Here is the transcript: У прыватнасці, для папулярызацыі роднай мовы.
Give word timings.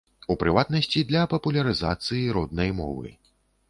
У 0.33 0.37
прыватнасці, 0.43 1.03
для 1.13 1.21
папулярызацыі 1.35 2.27
роднай 2.39 2.79
мовы. 2.83 3.19